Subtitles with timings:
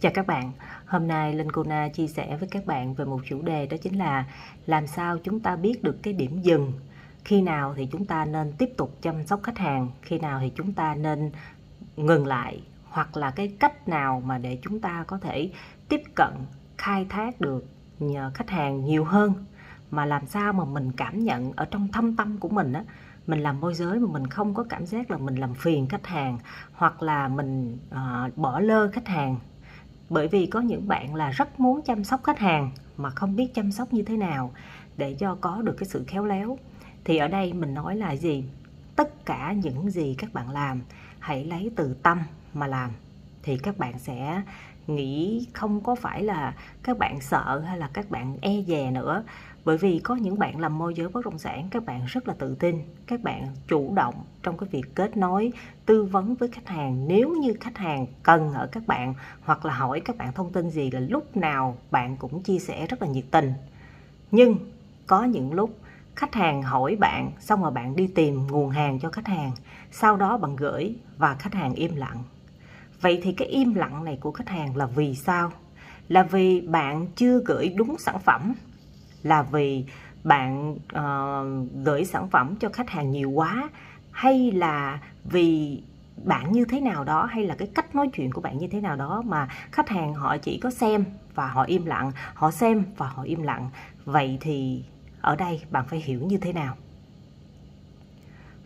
[0.00, 0.52] Chào các bạn,
[0.86, 3.76] hôm nay Linh Cô Na chia sẻ với các bạn về một chủ đề đó
[3.82, 4.24] chính là
[4.66, 6.72] làm sao chúng ta biết được cái điểm dừng.
[7.24, 10.52] Khi nào thì chúng ta nên tiếp tục chăm sóc khách hàng khi nào thì
[10.56, 11.30] chúng ta nên
[11.96, 15.50] ngừng lại hoặc là cái cách nào mà để chúng ta có thể
[15.88, 16.32] tiếp cận
[16.78, 17.64] khai thác được
[17.98, 19.32] nhờ khách hàng nhiều hơn.
[19.90, 22.84] Mà làm sao mà mình cảm nhận ở trong thâm tâm của mình á
[23.26, 26.06] mình làm môi giới mà mình không có cảm giác là mình làm phiền khách
[26.06, 26.38] hàng
[26.72, 29.36] hoặc là mình uh, bỏ lơ khách hàng
[30.10, 33.54] bởi vì có những bạn là rất muốn chăm sóc khách hàng mà không biết
[33.54, 34.52] chăm sóc như thế nào
[34.96, 36.58] để cho có được cái sự khéo léo.
[37.04, 38.44] Thì ở đây mình nói là gì?
[38.96, 40.82] Tất cả những gì các bạn làm,
[41.18, 42.18] hãy lấy từ tâm
[42.54, 42.90] mà làm.
[43.42, 44.42] Thì các bạn sẽ
[44.86, 49.24] nghĩ không có phải là các bạn sợ hay là các bạn e dè nữa
[49.64, 52.34] bởi vì có những bạn làm môi giới bất động sản, các bạn rất là
[52.34, 55.52] tự tin, các bạn chủ động trong cái việc kết nối,
[55.86, 57.08] tư vấn với khách hàng.
[57.08, 60.70] Nếu như khách hàng cần ở các bạn hoặc là hỏi các bạn thông tin
[60.70, 63.52] gì là lúc nào bạn cũng chia sẻ rất là nhiệt tình.
[64.30, 64.56] Nhưng
[65.06, 65.78] có những lúc
[66.16, 69.50] khách hàng hỏi bạn, xong rồi bạn đi tìm nguồn hàng cho khách hàng,
[69.90, 72.22] sau đó bạn gửi và khách hàng im lặng.
[73.00, 75.52] Vậy thì cái im lặng này của khách hàng là vì sao?
[76.08, 78.54] Là vì bạn chưa gửi đúng sản phẩm
[79.22, 79.84] là vì
[80.24, 83.68] bạn uh, gửi sản phẩm cho khách hàng nhiều quá
[84.10, 85.82] hay là vì
[86.24, 88.80] bạn như thế nào đó hay là cái cách nói chuyện của bạn như thế
[88.80, 91.04] nào đó mà khách hàng họ chỉ có xem
[91.34, 93.70] và họ im lặng họ xem và họ im lặng.
[94.04, 94.84] Vậy thì
[95.20, 96.76] ở đây bạn phải hiểu như thế nào?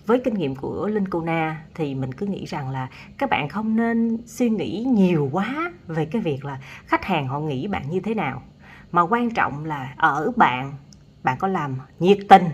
[0.06, 3.48] Với kinh nghiệm của Linh Cô Na thì mình cứ nghĩ rằng là các bạn
[3.48, 7.90] không nên suy nghĩ nhiều quá về cái việc là khách hàng họ nghĩ bạn
[7.90, 8.42] như thế nào
[8.94, 10.72] mà quan trọng là ở bạn
[11.22, 12.44] bạn có làm nhiệt tình,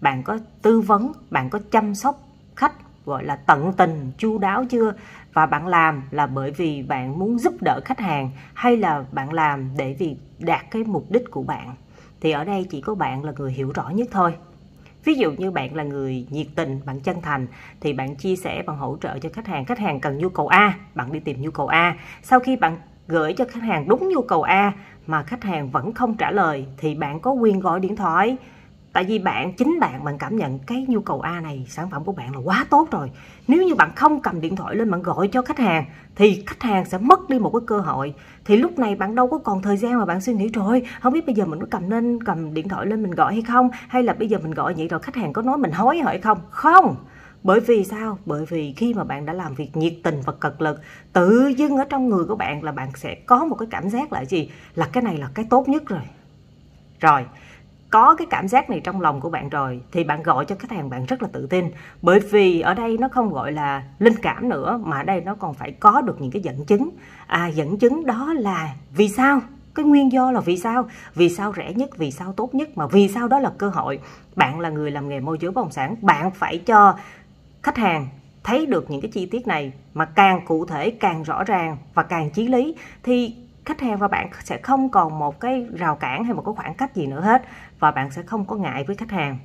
[0.00, 2.16] bạn có tư vấn, bạn có chăm sóc
[2.56, 2.72] khách,
[3.04, 4.92] gọi là tận tình, chu đáo chưa?
[5.32, 9.32] Và bạn làm là bởi vì bạn muốn giúp đỡ khách hàng hay là bạn
[9.32, 11.74] làm để vì đạt cái mục đích của bạn?
[12.20, 14.34] Thì ở đây chỉ có bạn là người hiểu rõ nhất thôi.
[15.04, 17.46] Ví dụ như bạn là người nhiệt tình, bạn chân thành,
[17.80, 19.64] thì bạn chia sẻ, bạn hỗ trợ cho khách hàng.
[19.64, 21.96] Khách hàng cần nhu cầu a, bạn đi tìm nhu cầu a.
[22.22, 22.78] Sau khi bạn
[23.08, 24.72] gửi cho khách hàng đúng nhu cầu a
[25.06, 28.36] mà khách hàng vẫn không trả lời thì bạn có quyền gọi điện thoại.
[28.92, 32.04] Tại vì bạn, chính bạn bạn cảm nhận cái nhu cầu A này, sản phẩm
[32.04, 33.10] của bạn là quá tốt rồi.
[33.48, 35.84] Nếu như bạn không cầm điện thoại lên bạn gọi cho khách hàng
[36.16, 38.14] thì khách hàng sẽ mất đi một cái cơ hội.
[38.44, 41.12] Thì lúc này bạn đâu có còn thời gian mà bạn suy nghĩ rồi không
[41.12, 43.70] biết bây giờ mình có cầm lên cầm điện thoại lên mình gọi hay không?
[43.88, 46.18] Hay là bây giờ mình gọi vậy rồi khách hàng có nói mình hối hay
[46.18, 46.38] không?
[46.50, 46.96] Không!
[47.42, 48.18] Bởi vì sao?
[48.26, 50.80] Bởi vì khi mà bạn đã làm việc nhiệt tình và cật lực,
[51.12, 54.12] tự dưng ở trong người của bạn là bạn sẽ có một cái cảm giác
[54.12, 54.50] là gì?
[54.74, 56.00] Là cái này là cái tốt nhất rồi.
[57.00, 57.24] Rồi,
[57.90, 60.70] có cái cảm giác này trong lòng của bạn rồi thì bạn gọi cho khách
[60.70, 61.70] hàng bạn rất là tự tin.
[62.02, 65.34] Bởi vì ở đây nó không gọi là linh cảm nữa, mà ở đây nó
[65.34, 66.90] còn phải có được những cái dẫn chứng.
[67.26, 69.40] À dẫn chứng đó là vì sao?
[69.74, 70.88] Cái nguyên do là vì sao?
[71.14, 71.98] Vì sao rẻ nhất?
[71.98, 72.78] Vì sao tốt nhất?
[72.78, 73.98] Mà vì sao đó là cơ hội?
[74.36, 76.96] Bạn là người làm nghề môi giới bất động sản, bạn phải cho
[77.66, 78.08] khách hàng
[78.44, 82.02] thấy được những cái chi tiết này mà càng cụ thể, càng rõ ràng và
[82.02, 86.24] càng chí lý, thì khách hàng và bạn sẽ không còn một cái rào cản
[86.24, 87.42] hay một cái khoảng cách gì nữa hết
[87.78, 89.38] và bạn sẽ không có ngại với khách hàng.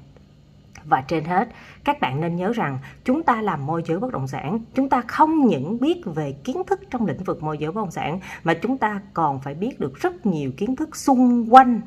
[0.83, 1.49] Và trên hết,
[1.83, 5.01] các bạn nên nhớ rằng chúng ta làm môi giới bất động sản, chúng ta
[5.07, 8.53] không những biết về kiến thức trong lĩnh vực môi giới bất động sản mà
[8.53, 11.81] chúng ta còn phải biết được rất nhiều kiến thức xung quanh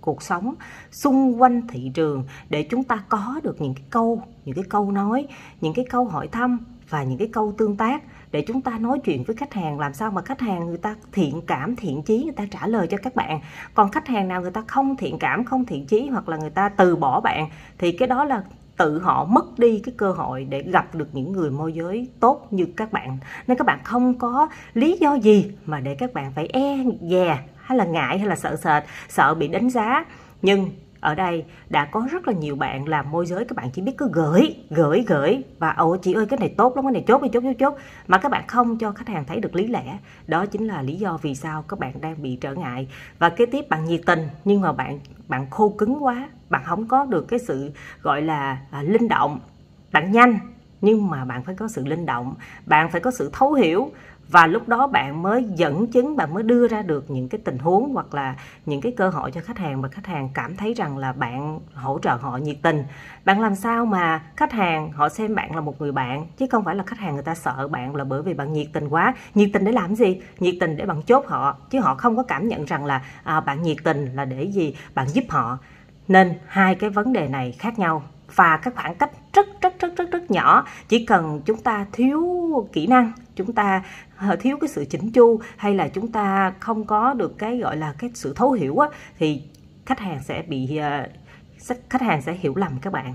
[0.00, 0.54] cuộc sống
[0.90, 4.92] xung quanh thị trường để chúng ta có được những cái câu, những cái câu
[4.92, 5.26] nói,
[5.60, 6.58] những cái câu hỏi thăm
[6.90, 9.78] và những cái câu tương tác để chúng ta nói chuyện với khách hàng.
[9.78, 12.86] Làm sao mà khách hàng người ta thiện cảm, thiện chí, người ta trả lời
[12.86, 13.40] cho các bạn.
[13.74, 16.50] Còn khách hàng nào người ta không thiện cảm, không thiện chí hoặc là người
[16.50, 17.48] ta từ bỏ bạn,
[17.78, 18.42] thì cái đó là
[18.76, 22.46] tự họ mất đi cái cơ hội để gặp được những người môi giới tốt
[22.50, 23.18] như các bạn.
[23.46, 26.78] Nên các bạn không có lý do gì mà để các bạn phải e
[27.10, 27.38] dè
[27.68, 30.04] hay là ngại hay là sợ sệt sợ bị đánh giá.
[30.42, 30.70] Nhưng
[31.00, 33.92] ở đây đã có rất là nhiều bạn làm môi giới các bạn chỉ biết
[33.98, 37.22] cứ gửi gửi gửi và ồ chị ơi cái này tốt lắm cái này chốt
[37.22, 37.74] đi chốt chốt chốt.
[38.06, 39.98] Mà các bạn không cho khách hàng thấy được lý lẽ.
[40.26, 42.88] Đó chính là lý do vì sao các bạn đang bị trở ngại.
[43.18, 46.88] Và kế tiếp bạn nhiệt tình nhưng mà bạn bạn khô cứng quá bạn không
[46.88, 47.72] có được cái sự
[48.02, 49.40] gọi là à, linh động
[49.92, 50.38] bạn nhanh
[50.80, 52.34] nhưng mà bạn phải có sự linh động
[52.66, 53.90] bạn phải có sự thấu hiểu.
[54.30, 57.58] Và lúc đó bạn mới dẫn chứng bạn mới đưa ra được những cái tình
[57.58, 58.36] huống hoặc là
[58.66, 59.82] những cái cơ hội cho khách hàng.
[59.82, 62.84] Mà khách hàng cảm thấy rằng là bạn hỗ trợ họ nhiệt tình.
[63.24, 66.64] Bạn làm sao mà khách hàng họ xem bạn là một người bạn chứ không
[66.64, 69.14] phải là khách hàng người ta sợ bạn là bởi vì bạn nhiệt tình quá.
[69.34, 70.20] Nhiệt tình để làm gì?
[70.38, 73.40] Nhiệt tình để bạn chốt họ chứ họ không có cảm nhận rằng là à,
[73.40, 74.76] bạn nhiệt tình là để gì?
[74.94, 75.58] Bạn giúp họ.
[76.08, 78.02] Nên hai cái vấn đề này khác nhau.
[78.34, 80.66] Và các khoảng cách rất rất rất rất nhỏ.
[80.88, 82.24] Chỉ cần chúng ta thiếu
[82.72, 83.82] kỹ năng chúng ta
[84.16, 87.76] ờ, thiếu cái sự chỉnh chu hay là chúng ta không có được cái gọi
[87.76, 89.42] là cái sự thấu hiểu á, thì
[89.86, 91.08] khách hàng sẽ bị ờ,
[91.90, 93.14] khách hàng sẽ hiểu lầm các bạn.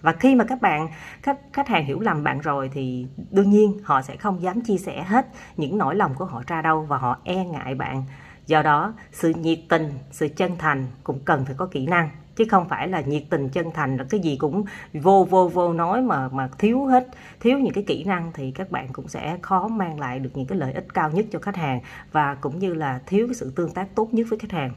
[0.00, 0.88] Và khi mà các bạn
[1.22, 4.76] khách khách hàng hiểu lầm bạn rồi thì đương nhiên họ sẽ không dám chia
[4.76, 5.26] sẻ hết
[5.56, 8.04] những nỗi lòng của họ ra đâu và họ e ngại bạn
[8.52, 12.44] do đó, sự nhiệt tình, sự chân thành cũng cần phải có kỹ năng, chứ
[12.50, 16.02] không phải là nhiệt tình chân thành là cái gì cũng vô vô vô nói
[16.02, 17.08] mà mà thiếu hết,
[17.40, 20.46] thiếu những cái kỹ năng thì các bạn cũng sẽ khó mang lại được những
[20.46, 21.80] cái lợi ích cao nhất cho khách hàng
[22.12, 24.72] và cũng như là thiếu cái sự tương tác tốt nhất với khách hàng.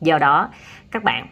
[0.00, 0.50] Do đó,
[0.90, 1.26] các bạn,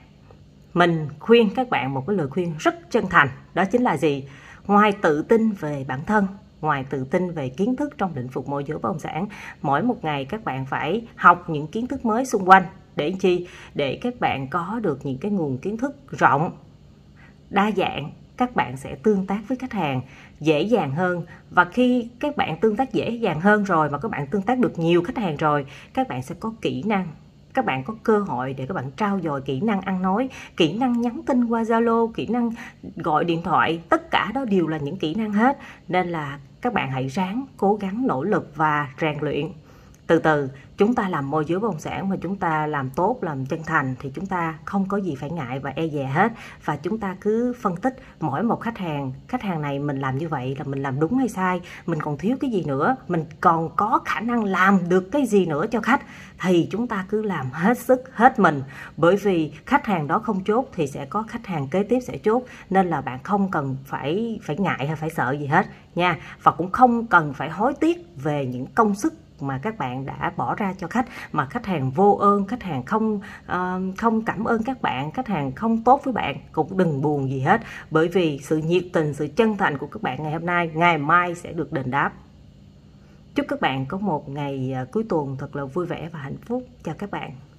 [0.74, 4.28] mình khuyên các bạn một cái lời khuyên rất chân thành, đó chính là gì?
[4.66, 6.26] Ngoài tự tin về bản thân
[6.60, 9.26] ngoài tự tin về kiến thức trong lĩnh vực môi giới bất động sản,
[9.62, 12.62] mỗi một ngày các bạn phải học những kiến thức mới xung quanh
[12.96, 13.46] để chi?
[13.74, 16.50] Để các bạn có được những cái nguồn kiến thức rộng,
[17.50, 20.00] đa dạng, các bạn sẽ tương tác với khách hàng
[20.40, 21.22] dễ dàng hơn.
[21.50, 24.58] Và khi các bạn tương tác dễ dàng hơn rồi mà các bạn tương tác
[24.58, 27.08] được nhiều khách hàng rồi, các bạn sẽ có kỹ năng,
[27.54, 30.78] các bạn có cơ hội để các bạn trao dồi kỹ năng ăn nói, kỹ
[30.78, 32.50] năng nhắn tin qua zalo, kỹ năng
[32.96, 35.58] gọi điện thoại, tất cả đó đều là những kỹ năng hết.
[35.88, 39.52] Nên là các bạn hãy ráng cố gắng nỗ lực và rèn luyện
[40.10, 43.18] từ từ, chúng ta làm môi giới bất động sản mà chúng ta làm tốt,
[43.22, 46.32] làm chân thành thì chúng ta không có gì phải ngại và e dè hết.
[46.64, 50.18] Và chúng ta cứ phân tích mỗi một khách hàng khách hàng này mình làm
[50.18, 53.24] như vậy là mình làm đúng hay sai, mình còn thiếu cái gì nữa, mình
[53.40, 56.02] còn có khả năng làm được cái gì nữa cho khách
[56.42, 58.62] thì chúng ta cứ làm hết sức, hết mình.
[58.96, 62.18] Bởi vì khách hàng đó không chốt thì sẽ có khách hàng kế tiếp sẽ
[62.18, 66.18] chốt, nên là bạn không cần phải phải ngại hay phải sợ gì hết nha.
[66.42, 70.32] Và cũng không cần phải hối tiếc về những công sức mà các bạn đã
[70.36, 73.20] bỏ ra cho khách mà khách hàng vô ơn khách hàng không
[73.52, 77.30] uh, không cảm ơn các bạn khách hàng không tốt với bạn cũng đừng buồn
[77.30, 77.60] gì hết.
[77.90, 80.98] Bởi vì sự nhiệt tình sự chân thành của các bạn ngày hôm nay ngày
[80.98, 82.12] mai sẽ được đền đáp.
[83.34, 86.36] Chúc các bạn có một ngày ờ, cuối tuần thật là vui vẻ và hạnh
[86.46, 86.62] phúc.
[86.84, 87.49] Chào các bạn.